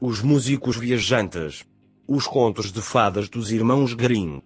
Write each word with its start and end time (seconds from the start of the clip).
Os 0.00 0.22
músicos 0.22 0.76
viajantes. 0.76 1.64
Os 2.06 2.24
contos 2.24 2.70
de 2.70 2.80
fadas 2.80 3.28
dos 3.28 3.50
irmãos 3.50 3.94
Grimm. 3.94 4.40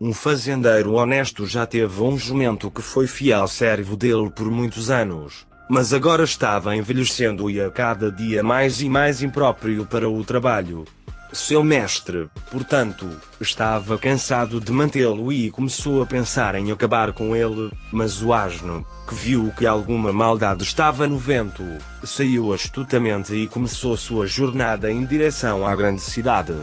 Um 0.00 0.14
fazendeiro 0.14 0.94
honesto 0.94 1.44
já 1.44 1.66
teve 1.66 2.00
um 2.00 2.16
jumento 2.16 2.70
que 2.70 2.80
foi 2.80 3.06
fiel 3.06 3.46
servo 3.46 3.98
dele 3.98 4.30
por 4.30 4.50
muitos 4.50 4.88
anos, 4.88 5.46
mas 5.68 5.92
agora 5.92 6.24
estava 6.24 6.74
envelhecendo 6.74 7.50
e 7.50 7.60
a 7.60 7.70
cada 7.70 8.10
dia 8.10 8.42
mais 8.42 8.80
e 8.80 8.88
mais 8.88 9.20
impróprio 9.20 9.84
para 9.84 10.08
o 10.08 10.24
trabalho. 10.24 10.86
Seu 11.32 11.62
mestre, 11.62 12.30
portanto, 12.50 13.06
estava 13.38 13.98
cansado 13.98 14.58
de 14.58 14.72
mantê-lo 14.72 15.30
e 15.30 15.50
começou 15.50 16.00
a 16.02 16.06
pensar 16.06 16.54
em 16.54 16.72
acabar 16.72 17.12
com 17.12 17.36
ele, 17.36 17.70
mas 17.92 18.22
o 18.22 18.32
asno, 18.32 18.84
que 19.06 19.14
viu 19.14 19.52
que 19.56 19.66
alguma 19.66 20.10
maldade 20.10 20.62
estava 20.62 21.06
no 21.06 21.18
vento, 21.18 21.62
saiu 22.02 22.54
astutamente 22.54 23.34
e 23.34 23.46
começou 23.46 23.94
sua 23.94 24.26
jornada 24.26 24.90
em 24.90 25.04
direção 25.04 25.66
à 25.66 25.76
grande 25.76 26.00
cidade. 26.00 26.54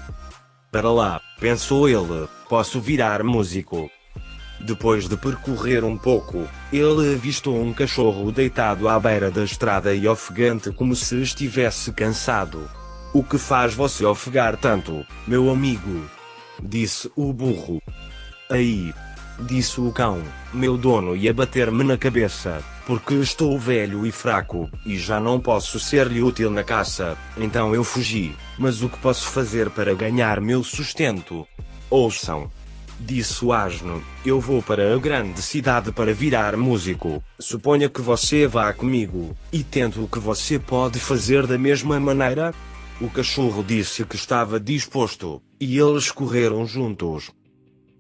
Para 0.72 0.91
lá, 0.91 1.22
pensou 1.39 1.88
ele, 1.88 2.27
posso 2.50 2.81
virar 2.81 3.23
músico. 3.23 3.88
Depois 4.59 5.08
de 5.08 5.16
percorrer 5.16 5.84
um 5.84 5.95
pouco, 5.95 6.47
ele 6.73 7.13
avistou 7.13 7.61
um 7.61 7.72
cachorro 7.72 8.31
deitado 8.31 8.89
à 8.89 9.00
beira 9.00 9.30
da 9.30 9.44
estrada 9.44 9.94
e 9.94 10.08
ofegante 10.08 10.72
como 10.72 10.95
se 10.95 11.22
estivesse 11.22 11.91
cansado. 11.91 12.67
O 13.15 13.23
que 13.23 13.37
faz 13.37 13.73
você 13.73 14.03
ofegar 14.03 14.57
tanto, 14.57 15.05
meu 15.25 15.49
amigo? 15.49 16.05
Disse 16.61 17.09
o 17.15 17.31
burro. 17.31 17.81
Aí, 18.51 18.93
disse 19.39 19.79
o 19.79 19.89
cão, 19.89 20.21
meu 20.53 20.75
dono 20.77 21.15
ia 21.15 21.33
bater-me 21.33 21.81
na 21.85 21.97
cabeça, 21.97 22.61
porque 22.85 23.13
estou 23.13 23.57
velho 23.57 24.05
e 24.05 24.11
fraco, 24.11 24.69
e 24.85 24.97
já 24.97 25.17
não 25.17 25.39
posso 25.39 25.80
ser-lhe 25.80 26.22
útil 26.22 26.52
na 26.52 26.61
caça, 26.61 27.17
então 27.38 27.73
eu 27.73 27.85
fugi, 27.85 28.35
mas 28.59 28.83
o 28.83 28.89
que 28.89 28.97
posso 28.97 29.27
fazer 29.29 29.69
para 29.69 29.95
ganhar 29.95 30.41
meu 30.41 30.61
sustento? 30.61 31.47
Ouçam. 31.89 32.52
Disse 33.00 33.45
o 33.45 33.53
asno, 33.53 34.03
eu 34.25 34.41
vou 34.41 34.61
para 34.61 34.94
a 34.94 34.97
grande 34.97 35.41
cidade 35.41 35.89
para 35.89 36.13
virar 36.13 36.57
músico, 36.57 37.23
suponha 37.39 37.88
que 37.88 38.02
você 38.02 38.45
vá 38.45 38.73
comigo, 38.73 39.38
e 39.53 39.63
tento 39.63 40.03
o 40.03 40.07
que 40.07 40.19
você 40.19 40.59
pode 40.59 41.00
fazer 41.00 41.47
da 41.47 41.57
mesma 41.57 41.97
maneira, 41.97 42.53
o 43.01 43.09
cachorro 43.09 43.63
disse 43.63 44.05
que 44.05 44.15
estava 44.15 44.59
disposto, 44.59 45.41
e 45.59 45.77
eles 45.77 46.11
correram 46.11 46.65
juntos. 46.65 47.31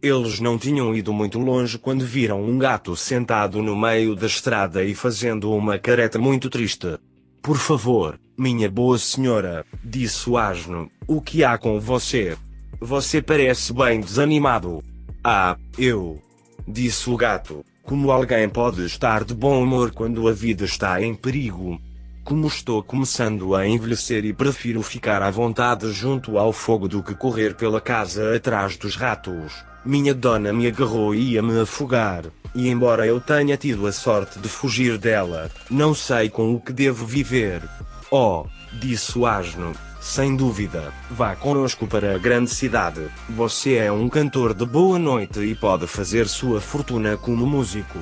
Eles 0.01 0.39
não 0.39 0.57
tinham 0.57 0.95
ido 0.95 1.11
muito 1.11 1.39
longe 1.39 1.77
quando 1.77 2.05
viram 2.05 2.43
um 2.43 2.57
gato 2.57 2.95
sentado 2.95 3.61
no 3.61 3.75
meio 3.75 4.15
da 4.15 4.27
estrada 4.27 4.83
e 4.83 4.93
fazendo 4.95 5.51
uma 5.51 5.77
careta 5.77 6.17
muito 6.19 6.49
triste. 6.49 6.97
Por 7.41 7.57
favor, 7.57 8.19
minha 8.37 8.69
boa 8.69 8.97
senhora, 8.97 9.65
disse 9.83 10.29
o 10.29 10.37
asno, 10.37 10.89
o 11.07 11.21
que 11.21 11.43
há 11.43 11.57
com 11.57 11.79
você? 11.79 12.37
Você 12.79 13.21
parece 13.21 13.73
bem 13.73 13.99
desanimado. 13.99 14.83
Ah, 15.23 15.57
eu. 15.77 16.21
Disse 16.67 17.09
o 17.09 17.17
gato, 17.17 17.63
como 17.83 18.11
alguém 18.11 18.47
pode 18.49 18.85
estar 18.85 19.23
de 19.23 19.33
bom 19.33 19.61
humor 19.61 19.91
quando 19.91 20.27
a 20.27 20.31
vida 20.31 20.65
está 20.65 21.01
em 21.01 21.13
perigo? 21.13 21.79
Como 22.25 22.47
estou 22.47 22.81
começando 22.81 23.53
a 23.53 23.67
envelhecer 23.67 24.25
e 24.25 24.33
prefiro 24.33 24.81
ficar 24.81 25.21
à 25.21 25.29
vontade 25.29 25.91
junto 25.91 26.39
ao 26.39 26.51
fogo 26.51 26.87
do 26.87 27.03
que 27.03 27.13
correr 27.13 27.53
pela 27.53 27.79
casa 27.79 28.35
atrás 28.35 28.75
dos 28.77 28.95
ratos. 28.95 29.63
Minha 29.85 30.11
dona 30.11 30.51
me 30.51 30.65
agarrou 30.65 31.13
e 31.13 31.33
ia 31.33 31.43
me 31.43 31.59
afogar, 31.59 32.23
e 32.55 32.67
embora 32.67 33.05
eu 33.05 33.21
tenha 33.21 33.55
tido 33.55 33.85
a 33.85 33.91
sorte 33.91 34.39
de 34.39 34.49
fugir 34.49 34.97
dela, 34.97 35.51
não 35.69 35.93
sei 35.93 36.27
com 36.27 36.55
o 36.55 36.59
que 36.59 36.73
devo 36.73 37.05
viver. 37.05 37.61
Oh, 38.09 38.47
disse 38.73 39.19
o 39.19 39.27
asno, 39.27 39.73
sem 40.01 40.35
dúvida, 40.35 40.91
vá 41.11 41.35
conosco 41.35 41.85
para 41.85 42.15
a 42.15 42.17
grande 42.17 42.49
cidade. 42.49 43.01
Você 43.29 43.75
é 43.75 43.91
um 43.91 44.09
cantor 44.09 44.55
de 44.55 44.65
boa 44.65 44.97
noite 44.97 45.41
e 45.41 45.53
pode 45.53 45.85
fazer 45.85 46.27
sua 46.27 46.59
fortuna 46.59 47.17
como 47.17 47.45
músico. 47.45 47.99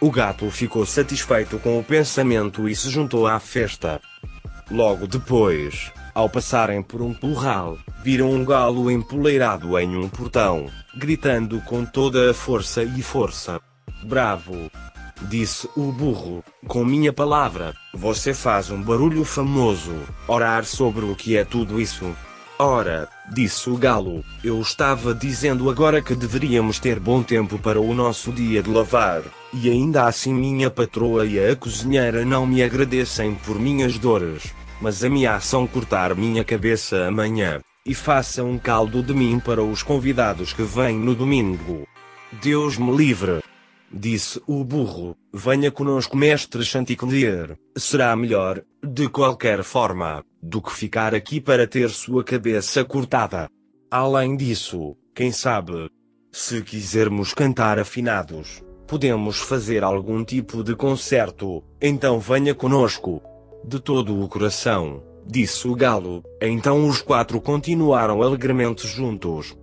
O 0.00 0.12
gato 0.12 0.48
ficou 0.48 0.86
satisfeito 0.86 1.58
com 1.58 1.76
o 1.76 1.82
pensamento 1.82 2.68
e 2.68 2.76
se 2.76 2.88
juntou 2.88 3.26
à 3.26 3.40
festa. 3.40 4.00
Logo 4.70 5.08
depois, 5.08 5.90
ao 6.14 6.30
passarem 6.30 6.82
por 6.84 7.02
um 7.02 7.12
curral, 7.12 7.76
viram 8.04 8.30
um 8.30 8.44
galo 8.44 8.92
empoleirado 8.92 9.76
em 9.76 9.96
um 9.96 10.08
portão, 10.08 10.70
gritando 10.96 11.60
com 11.62 11.84
toda 11.84 12.30
a 12.30 12.34
força 12.34 12.84
e 12.84 13.02
força. 13.02 13.60
Bravo! 14.04 14.70
Disse 15.22 15.68
o 15.76 15.90
burro, 15.90 16.44
com 16.68 16.84
minha 16.84 17.12
palavra, 17.12 17.74
você 17.92 18.32
faz 18.32 18.70
um 18.70 18.80
barulho 18.80 19.24
famoso. 19.24 19.96
Orar 20.28 20.64
sobre 20.64 21.04
o 21.04 21.16
que 21.16 21.36
é 21.36 21.44
tudo 21.44 21.80
isso. 21.80 22.14
Ora, 22.56 23.08
disse 23.32 23.68
o 23.68 23.76
galo, 23.76 24.24
eu 24.44 24.60
estava 24.60 25.12
dizendo 25.12 25.68
agora 25.68 26.00
que 26.00 26.14
deveríamos 26.14 26.78
ter 26.78 27.00
bom 27.00 27.20
tempo 27.20 27.58
para 27.58 27.80
o 27.80 27.94
nosso 27.94 28.30
dia 28.30 28.62
de 28.62 28.70
lavar, 28.70 29.22
e 29.52 29.70
ainda 29.70 30.04
assim 30.04 30.32
minha 30.32 30.70
patroa 30.70 31.24
e 31.24 31.38
a 31.38 31.56
cozinheira 31.56 32.24
não 32.24 32.46
me 32.46 32.62
agradecem 32.62 33.34
por 33.34 33.58
minhas 33.58 33.98
dores, 33.98 34.54
mas 34.80 35.02
ameaçam 35.02 35.66
cortar 35.66 36.14
minha 36.14 36.44
cabeça 36.44 37.06
amanhã, 37.06 37.60
e 37.84 37.94
façam 37.94 38.50
um 38.50 38.58
caldo 38.58 39.02
de 39.02 39.14
mim 39.14 39.40
para 39.40 39.62
os 39.62 39.82
convidados 39.82 40.52
que 40.52 40.62
vêm 40.62 40.98
no 40.98 41.14
domingo. 41.14 41.86
Deus 42.42 42.76
me 42.76 42.94
livre. 42.94 43.42
Disse 43.90 44.38
o 44.46 44.62
burro, 44.62 45.16
venha 45.32 45.70
conosco 45.70 46.14
mestre 46.14 46.62
Chanticleer, 46.62 47.56
será 47.74 48.14
melhor, 48.14 48.62
de 48.84 49.08
qualquer 49.08 49.62
forma, 49.62 50.22
do 50.42 50.60
que 50.60 50.70
ficar 50.70 51.14
aqui 51.14 51.40
para 51.40 51.66
ter 51.66 51.88
sua 51.88 52.22
cabeça 52.22 52.84
cortada. 52.84 53.48
Além 53.90 54.36
disso, 54.36 54.94
quem 55.14 55.32
sabe? 55.32 55.90
Se 56.30 56.60
quisermos 56.60 57.32
cantar 57.32 57.78
afinados, 57.78 58.62
podemos 58.88 59.38
fazer 59.38 59.84
algum 59.84 60.24
tipo 60.24 60.64
de 60.64 60.74
concerto, 60.74 61.62
então 61.80 62.18
venha 62.18 62.54
conosco. 62.54 63.22
De 63.62 63.78
todo 63.78 64.18
o 64.18 64.26
coração, 64.26 65.02
disse 65.26 65.68
o 65.68 65.74
galo, 65.74 66.24
então 66.40 66.88
os 66.88 67.02
quatro 67.02 67.38
continuaram 67.38 68.22
alegremente 68.22 68.88
juntos. 68.88 69.54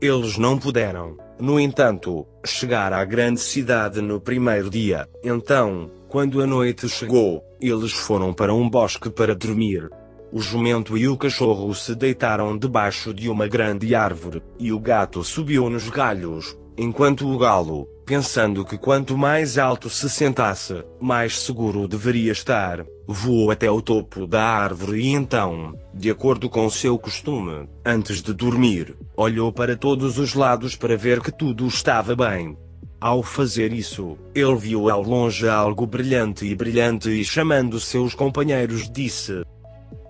Eles 0.00 0.38
não 0.38 0.58
puderam, 0.58 1.18
no 1.38 1.60
entanto, 1.60 2.26
chegar 2.42 2.90
à 2.94 3.04
grande 3.04 3.40
cidade 3.40 4.00
no 4.00 4.18
primeiro 4.18 4.70
dia. 4.70 5.06
Então, 5.22 5.90
quando 6.08 6.40
a 6.40 6.46
noite 6.46 6.88
chegou, 6.88 7.44
eles 7.60 7.92
foram 7.92 8.32
para 8.32 8.54
um 8.54 8.68
bosque 8.68 9.10
para 9.10 9.34
dormir. 9.34 9.90
O 10.32 10.40
jumento 10.40 10.96
e 10.96 11.06
o 11.06 11.18
cachorro 11.18 11.74
se 11.74 11.94
deitaram 11.94 12.56
debaixo 12.56 13.12
de 13.12 13.28
uma 13.28 13.46
grande 13.46 13.94
árvore, 13.94 14.42
e 14.58 14.72
o 14.72 14.80
gato 14.80 15.22
subiu 15.22 15.68
nos 15.68 15.90
galhos, 15.90 16.56
enquanto 16.76 17.28
o 17.28 17.38
galo, 17.38 17.88
pensando 18.04 18.64
que 18.64 18.76
quanto 18.76 19.16
mais 19.16 19.56
alto 19.58 19.88
se 19.88 20.08
sentasse, 20.10 20.84
mais 21.00 21.38
seguro 21.38 21.88
deveria 21.88 22.32
estar, 22.32 22.84
voou 23.06 23.50
até 23.50 23.70
o 23.70 23.80
topo 23.80 24.26
da 24.26 24.42
árvore 24.42 25.00
e 25.00 25.08
então, 25.08 25.74
de 25.92 26.10
acordo 26.10 26.48
com 26.50 26.68
seu 26.68 26.98
costume, 26.98 27.68
antes 27.84 28.22
de 28.22 28.32
dormir, 28.34 28.94
olhou 29.16 29.52
para 29.52 29.76
todos 29.76 30.18
os 30.18 30.34
lados 30.34 30.76
para 30.76 30.96
ver 30.96 31.20
que 31.20 31.32
tudo 31.32 31.66
estava 31.66 32.14
bem. 32.14 32.56
Ao 33.00 33.22
fazer 33.22 33.72
isso, 33.72 34.16
ele 34.34 34.56
viu 34.56 34.88
ao 34.88 35.02
longe 35.02 35.48
algo 35.48 35.86
brilhante 35.86 36.46
e 36.46 36.54
brilhante 36.54 37.10
e 37.10 37.24
chamando 37.24 37.78
seus 37.78 38.14
companheiros 38.14 38.90
disse: 38.90 39.44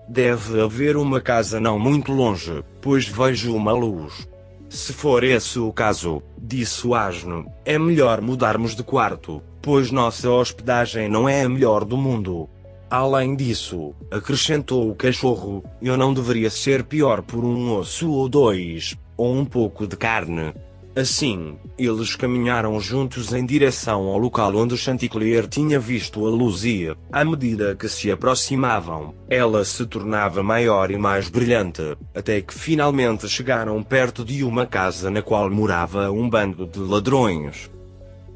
Deve 0.07 0.61
haver 0.61 0.95
uma 0.95 1.19
casa 1.19 1.59
não 1.59 1.77
muito 1.77 2.13
longe, 2.13 2.63
pois 2.81 3.05
vejo 3.05 3.53
uma 3.53 3.73
luz. 3.73 4.27
Se 4.69 4.93
for 4.93 5.23
esse 5.23 5.59
o 5.59 5.71
caso, 5.71 6.21
disse 6.37 6.85
o 6.85 6.95
asno, 6.95 7.45
é 7.63 7.77
melhor 7.77 8.19
mudarmos 8.21 8.75
de 8.75 8.83
quarto, 8.83 9.41
pois 9.61 9.91
nossa 9.91 10.29
hospedagem 10.29 11.07
não 11.07 11.29
é 11.29 11.43
a 11.43 11.49
melhor 11.49 11.85
do 11.85 11.95
mundo. 11.95 12.49
Além 12.89 13.35
disso, 13.35 13.93
acrescentou 14.11 14.89
o 14.89 14.95
cachorro, 14.95 15.63
eu 15.81 15.97
não 15.97 16.13
deveria 16.13 16.49
ser 16.49 16.83
pior 16.83 17.21
por 17.21 17.43
um 17.43 17.77
osso 17.77 18.11
ou 18.11 18.27
dois, 18.27 18.95
ou 19.17 19.33
um 19.33 19.45
pouco 19.45 19.87
de 19.87 19.95
carne. 19.95 20.53
Assim, 20.95 21.57
eles 21.77 22.15
caminharam 22.15 22.79
juntos 22.79 23.33
em 23.33 23.45
direção 23.45 24.07
ao 24.07 24.17
local 24.17 24.55
onde 24.55 24.77
Chanticleer 24.77 25.45
tinha 25.45 25.77
visto 25.77 26.25
a 26.25 26.29
luz 26.29 26.63
e, 26.63 26.89
à 27.11 27.25
medida 27.25 27.75
que 27.75 27.89
se 27.89 28.09
aproximavam, 28.09 29.13
ela 29.29 29.65
se 29.65 29.85
tornava 29.85 30.41
maior 30.41 30.89
e 30.89 30.97
mais 30.97 31.27
brilhante, 31.27 31.97
até 32.15 32.39
que 32.39 32.53
finalmente 32.53 33.27
chegaram 33.27 33.83
perto 33.83 34.23
de 34.23 34.41
uma 34.41 34.65
casa 34.65 35.11
na 35.11 35.21
qual 35.21 35.51
morava 35.51 36.09
um 36.11 36.29
bando 36.29 36.65
de 36.65 36.79
ladrões. 36.79 37.69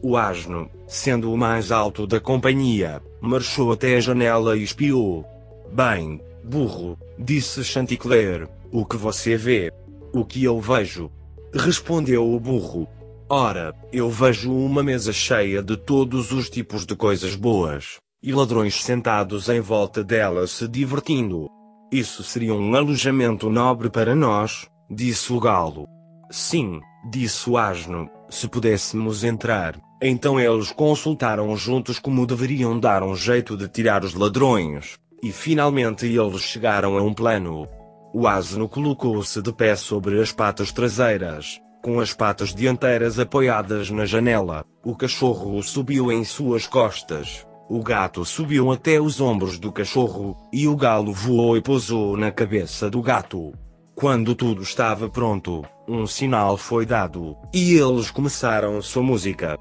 O 0.02 0.18
asno, 0.18 0.70
sendo 0.86 1.32
o 1.32 1.38
mais 1.38 1.72
alto 1.72 2.06
da 2.06 2.20
companhia, 2.20 3.02
marchou 3.22 3.72
até 3.72 3.96
a 3.96 4.02
janela 4.02 4.58
e 4.58 4.64
espiou. 4.64 5.24
Bem, 5.72 6.20
burro, 6.44 6.98
disse 7.18 7.64
Chanticleer, 7.64 8.50
o 8.70 8.86
que 8.86 8.98
você 8.98 9.38
vê? 9.38 9.72
O 10.12 10.26
que 10.26 10.44
eu 10.44 10.60
vejo? 10.60 11.10
Respondeu 11.54 12.32
o 12.32 12.40
burro. 12.40 12.88
Ora, 13.28 13.74
eu 13.92 14.10
vejo 14.10 14.52
uma 14.52 14.84
mesa 14.84 15.12
cheia 15.12 15.64
de 15.64 15.76
todos 15.76 16.32
os 16.32 16.48
tipos 16.50 16.86
de 16.86 16.96
coisas 16.96 17.36
boas, 17.36 17.98
e 18.22 18.32
ladrões 18.32 18.84
sentados 18.84 19.50
em 19.50 19.60
volta 19.60 20.04
dela 20.04 20.46
se 20.46 20.68
divertindo. 20.68 21.48
Isso 21.92 22.24
seria 22.24 22.54
um 22.54 22.76
alojamento 22.76 23.50
nobre 23.50 23.90
para 23.90 24.14
nós, 24.16 24.68
disse 24.90 25.34
o 25.34 25.40
galo. 25.40 25.88
Sim, 26.30 26.82
disse 27.10 27.50
o 27.50 27.58
asno, 27.58 28.08
se 28.30 28.48
pudéssemos 28.48 29.24
entrar. 29.24 29.80
Então 30.02 30.40
eles 30.40 30.72
consultaram 30.72 31.56
juntos 31.58 31.98
como 31.98 32.28
deveriam 32.28 32.80
dar 32.80 33.02
um 33.02 33.16
jeito 33.16 33.58
de 33.58 33.68
tirar 33.68 34.04
os 34.04 34.14
ladrões. 34.14 35.00
E 35.24 35.32
finalmente 35.32 36.06
eles 36.06 36.42
chegaram 36.42 36.96
a 36.96 37.02
um 37.02 37.14
plano. 37.14 37.68
O 38.12 38.28
asno 38.28 38.68
colocou-se 38.68 39.40
de 39.42 39.54
pé 39.54 39.76
sobre 39.76 40.20
as 40.20 40.32
patas 40.32 40.72
traseiras, 40.72 41.62
com 41.84 42.00
as 42.00 42.12
patas 42.12 42.56
dianteiras 42.56 43.20
apoiadas 43.20 43.92
na 43.92 44.06
janela. 44.06 44.66
O 44.84 44.96
cachorro 44.96 45.62
subiu 45.62 46.12
em 46.12 46.24
suas 46.24 46.66
costas. 46.66 47.46
O 47.70 47.84
gato 47.84 48.26
subiu 48.26 48.72
até 48.72 49.00
os 49.00 49.22
ombros 49.22 49.60
do 49.60 49.72
cachorro, 49.72 50.36
e 50.52 50.68
o 50.68 50.76
galo 50.76 51.14
voou 51.14 51.56
e 51.56 51.62
pousou 51.62 52.18
na 52.18 52.32
cabeça 52.32 52.90
do 52.90 53.00
gato. 53.00 53.54
Quando 53.94 54.34
tudo 54.34 54.64
estava 54.64 55.08
pronto, 55.08 55.64
um 55.88 56.08
sinal 56.08 56.58
foi 56.58 56.88
dado, 56.88 57.38
e 57.54 57.74
eles 57.74 58.10
começaram 58.10 58.82
sua 58.82 59.04
música. 59.04 59.60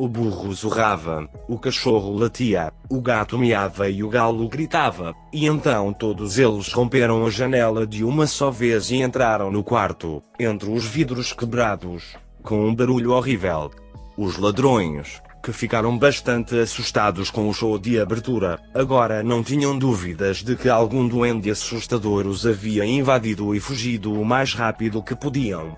O 0.00 0.08
burro 0.08 0.50
zurrava, 0.54 1.28
o 1.46 1.58
cachorro 1.58 2.16
latia, 2.16 2.72
o 2.88 3.02
gato 3.02 3.38
miava 3.38 3.90
e 3.90 4.02
o 4.02 4.08
galo 4.08 4.48
gritava, 4.48 5.14
e 5.30 5.44
então 5.44 5.92
todos 5.92 6.38
eles 6.38 6.72
romperam 6.72 7.26
a 7.26 7.28
janela 7.28 7.86
de 7.86 8.02
uma 8.02 8.26
só 8.26 8.50
vez 8.50 8.90
e 8.90 9.02
entraram 9.02 9.52
no 9.52 9.62
quarto, 9.62 10.22
entre 10.38 10.70
os 10.70 10.86
vidros 10.86 11.34
quebrados, 11.34 12.16
com 12.42 12.66
um 12.66 12.74
barulho 12.74 13.12
horrível. 13.12 13.70
Os 14.16 14.38
ladrões, 14.38 15.20
que 15.44 15.52
ficaram 15.52 15.98
bastante 15.98 16.58
assustados 16.58 17.30
com 17.30 17.46
o 17.46 17.52
show 17.52 17.78
de 17.78 18.00
abertura, 18.00 18.58
agora 18.74 19.22
não 19.22 19.42
tinham 19.42 19.78
dúvidas 19.78 20.38
de 20.38 20.56
que 20.56 20.70
algum 20.70 21.06
duende 21.06 21.50
assustador 21.50 22.26
os 22.26 22.46
havia 22.46 22.86
invadido 22.86 23.54
e 23.54 23.60
fugido 23.60 24.14
o 24.14 24.24
mais 24.24 24.54
rápido 24.54 25.02
que 25.02 25.14
podiam. 25.14 25.76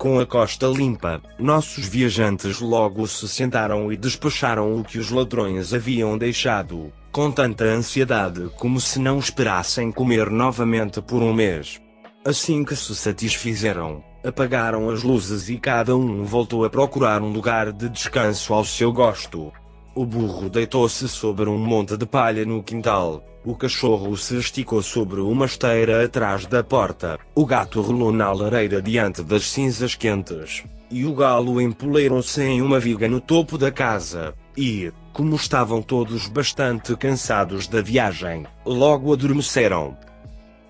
Com 0.00 0.18
a 0.18 0.24
costa 0.24 0.66
limpa, 0.66 1.20
nossos 1.38 1.86
viajantes 1.86 2.58
logo 2.58 3.06
se 3.06 3.28
sentaram 3.28 3.92
e 3.92 3.98
despacharam 3.98 4.80
o 4.80 4.82
que 4.82 4.98
os 4.98 5.10
ladrões 5.10 5.74
haviam 5.74 6.16
deixado, 6.16 6.90
com 7.12 7.30
tanta 7.30 7.64
ansiedade 7.64 8.50
como 8.56 8.80
se 8.80 8.98
não 8.98 9.18
esperassem 9.18 9.92
comer 9.92 10.30
novamente 10.30 11.02
por 11.02 11.22
um 11.22 11.34
mês. 11.34 11.82
Assim 12.24 12.64
que 12.64 12.74
se 12.74 12.96
satisfizeram, 12.96 14.02
apagaram 14.24 14.88
as 14.88 15.02
luzes 15.02 15.50
e 15.50 15.58
cada 15.58 15.94
um 15.94 16.24
voltou 16.24 16.64
a 16.64 16.70
procurar 16.70 17.20
um 17.20 17.30
lugar 17.30 17.70
de 17.70 17.90
descanso 17.90 18.54
ao 18.54 18.64
seu 18.64 18.90
gosto. 18.90 19.52
O 20.00 20.06
burro 20.06 20.48
deitou-se 20.48 21.06
sobre 21.10 21.46
um 21.50 21.58
monte 21.58 21.94
de 21.94 22.06
palha 22.06 22.42
no 22.46 22.62
quintal, 22.62 23.22
o 23.44 23.54
cachorro 23.54 24.16
se 24.16 24.34
esticou 24.38 24.82
sobre 24.82 25.20
uma 25.20 25.44
esteira 25.44 26.02
atrás 26.02 26.46
da 26.46 26.64
porta, 26.64 27.18
o 27.34 27.44
gato 27.44 27.82
rolou 27.82 28.10
na 28.10 28.32
lareira 28.32 28.80
diante 28.80 29.22
das 29.22 29.50
cinzas 29.50 29.94
quentes, 29.94 30.64
e 30.90 31.04
o 31.04 31.14
galo 31.14 31.60
empoleiram-se 31.60 32.42
em 32.42 32.62
uma 32.62 32.80
viga 32.80 33.06
no 33.10 33.20
topo 33.20 33.58
da 33.58 33.70
casa, 33.70 34.32
e, 34.56 34.90
como 35.12 35.36
estavam 35.36 35.82
todos 35.82 36.28
bastante 36.28 36.96
cansados 36.96 37.68
da 37.68 37.82
viagem, 37.82 38.46
logo 38.64 39.12
adormeceram. 39.12 39.94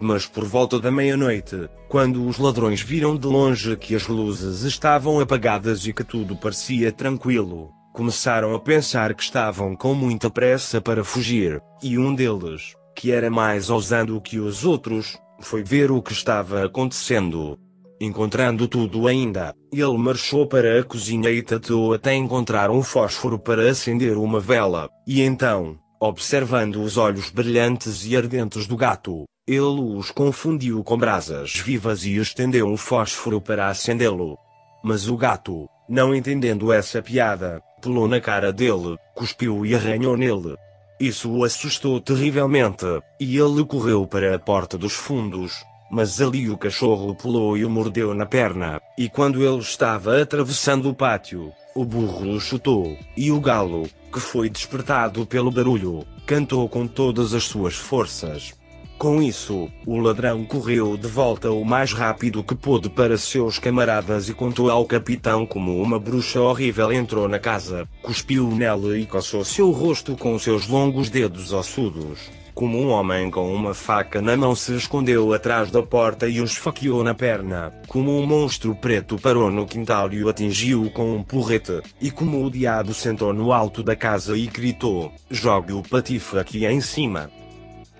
Mas 0.00 0.26
por 0.26 0.44
volta 0.44 0.80
da 0.80 0.90
meia-noite, 0.90 1.70
quando 1.88 2.26
os 2.26 2.36
ladrões 2.36 2.82
viram 2.82 3.16
de 3.16 3.28
longe 3.28 3.76
que 3.76 3.94
as 3.94 4.08
luzes 4.08 4.62
estavam 4.62 5.20
apagadas 5.20 5.86
e 5.86 5.92
que 5.92 6.02
tudo 6.02 6.34
parecia 6.34 6.90
tranquilo, 6.90 7.70
começaram 7.92 8.54
a 8.54 8.60
pensar 8.60 9.14
que 9.14 9.22
estavam 9.22 9.74
com 9.74 9.94
muita 9.94 10.30
pressa 10.30 10.80
para 10.80 11.04
fugir, 11.04 11.60
e 11.82 11.98
um 11.98 12.14
deles, 12.14 12.74
que 12.94 13.10
era 13.10 13.30
mais 13.30 13.70
ousado 13.70 14.20
que 14.20 14.38
os 14.38 14.64
outros, 14.64 15.18
foi 15.40 15.62
ver 15.62 15.90
o 15.90 16.02
que 16.02 16.12
estava 16.12 16.64
acontecendo. 16.64 17.58
Encontrando 18.00 18.66
tudo 18.66 19.06
ainda, 19.06 19.54
ele 19.72 19.98
marchou 19.98 20.46
para 20.46 20.80
a 20.80 20.84
cozinha 20.84 21.30
e 21.30 21.42
tateou 21.42 21.92
até 21.92 22.14
encontrar 22.14 22.70
um 22.70 22.82
fósforo 22.82 23.38
para 23.38 23.70
acender 23.70 24.16
uma 24.16 24.40
vela, 24.40 24.88
e 25.06 25.20
então, 25.20 25.78
observando 26.00 26.82
os 26.82 26.96
olhos 26.96 27.28
brilhantes 27.30 28.06
e 28.06 28.16
ardentes 28.16 28.66
do 28.66 28.76
gato, 28.76 29.24
ele 29.46 29.80
os 29.96 30.10
confundiu 30.10 30.82
com 30.84 30.96
brasas 30.96 31.56
vivas 31.56 32.04
e 32.04 32.16
estendeu 32.16 32.66
um 32.66 32.76
fósforo 32.76 33.40
para 33.40 33.68
acendê-lo. 33.68 34.38
Mas 34.82 35.08
o 35.08 35.16
gato, 35.16 35.66
não 35.88 36.14
entendendo 36.14 36.72
essa 36.72 37.02
piada, 37.02 37.60
pulou 37.80 38.06
na 38.06 38.20
cara 38.20 38.52
dele, 38.52 38.98
cuspiu 39.14 39.64
e 39.64 39.74
arranhou 39.74 40.16
nele. 40.16 40.56
Isso 41.00 41.30
o 41.30 41.44
assustou 41.44 42.00
terrivelmente, 42.00 42.84
e 43.18 43.38
ele 43.38 43.64
correu 43.64 44.06
para 44.06 44.34
a 44.34 44.38
porta 44.38 44.76
dos 44.76 44.92
fundos. 44.92 45.64
Mas 45.90 46.20
ali 46.20 46.48
o 46.48 46.58
cachorro 46.58 47.14
pulou 47.14 47.56
e 47.56 47.64
o 47.64 47.70
mordeu 47.70 48.14
na 48.14 48.26
perna, 48.26 48.80
e 48.96 49.08
quando 49.08 49.42
ele 49.42 49.58
estava 49.58 50.20
atravessando 50.20 50.88
o 50.88 50.94
pátio, 50.94 51.52
o 51.74 51.84
burro 51.84 52.30
o 52.30 52.40
chutou, 52.40 52.96
e 53.16 53.32
o 53.32 53.40
galo, 53.40 53.88
que 54.12 54.20
foi 54.20 54.48
despertado 54.48 55.26
pelo 55.26 55.50
barulho, 55.50 56.06
cantou 56.26 56.68
com 56.68 56.86
todas 56.86 57.34
as 57.34 57.44
suas 57.44 57.74
forças. 57.74 58.52
Com 59.00 59.22
isso, 59.22 59.70
o 59.86 59.96
ladrão 59.96 60.44
correu 60.44 60.94
de 60.94 61.08
volta 61.08 61.50
o 61.50 61.64
mais 61.64 61.90
rápido 61.90 62.44
que 62.44 62.54
pôde 62.54 62.90
para 62.90 63.16
seus 63.16 63.58
camaradas 63.58 64.28
e 64.28 64.34
contou 64.34 64.70
ao 64.70 64.84
capitão 64.84 65.46
como 65.46 65.80
uma 65.80 65.98
bruxa 65.98 66.38
horrível 66.38 66.92
entrou 66.92 67.26
na 67.26 67.38
casa, 67.38 67.88
cuspiu 68.02 68.50
nela 68.50 68.98
e 68.98 69.06
coçou 69.06 69.42
seu 69.42 69.70
rosto 69.70 70.14
com 70.18 70.38
seus 70.38 70.68
longos 70.68 71.08
dedos 71.08 71.50
ossudos. 71.50 72.30
Como 72.52 72.78
um 72.78 72.90
homem 72.90 73.30
com 73.30 73.50
uma 73.54 73.72
faca 73.72 74.20
na 74.20 74.36
mão 74.36 74.54
se 74.54 74.76
escondeu 74.76 75.32
atrás 75.32 75.70
da 75.70 75.82
porta 75.82 76.28
e 76.28 76.38
o 76.38 76.44
esfaqueou 76.44 77.02
na 77.02 77.14
perna, 77.14 77.72
como 77.88 78.20
um 78.20 78.26
monstro 78.26 78.74
preto 78.74 79.18
parou 79.18 79.50
no 79.50 79.64
quintal 79.64 80.12
e 80.12 80.22
o 80.22 80.28
atingiu 80.28 80.90
com 80.90 81.16
um 81.16 81.22
porrete, 81.22 81.80
e 82.02 82.10
como 82.10 82.44
o 82.44 82.50
diabo 82.50 82.92
sentou 82.92 83.32
no 83.32 83.50
alto 83.50 83.82
da 83.82 83.96
casa 83.96 84.36
e 84.36 84.46
gritou: 84.46 85.10
Jogue 85.30 85.72
o 85.72 85.82
patife 85.82 86.38
aqui 86.38 86.66
em 86.66 86.82
cima. 86.82 87.30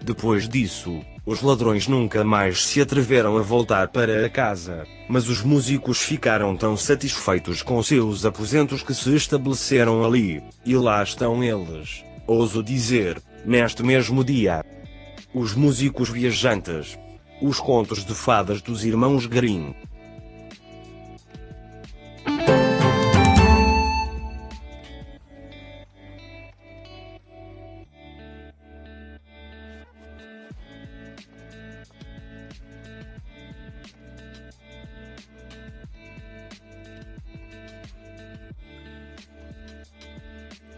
Depois 0.03 0.49
disso, 0.49 1.01
os 1.27 1.43
ladrões 1.43 1.87
nunca 1.87 2.25
mais 2.25 2.65
se 2.65 2.81
atreveram 2.81 3.37
a 3.37 3.43
voltar 3.43 3.89
para 3.89 4.25
a 4.25 4.29
casa, 4.31 4.87
mas 5.09 5.29
os 5.29 5.43
músicos 5.43 6.01
ficaram 6.01 6.57
tão 6.57 6.77
satisfeitos 6.77 7.63
com 7.63 7.83
seus 7.83 8.25
aposentos 8.25 8.83
que 8.83 8.95
se 8.95 9.15
estabeleceram 9.15 10.05
ali, 10.05 10.43
e 10.65 10.75
lá 10.75 11.03
estão 11.03 11.45
eles, 11.45 12.03
ouso 12.27 12.63
dizer, 12.63 13.21
neste 13.45 13.83
mesmo 13.83 14.25
dia. 14.25 14.65
Os 15.35 15.55
músicos 15.55 16.09
viajantes. 16.09 16.99
Os 17.43 17.61
contos 17.61 18.05
de 18.05 18.15
fadas 18.15 18.61
dos 18.61 18.85
irmãos 18.85 19.27
Grimm. 19.27 19.73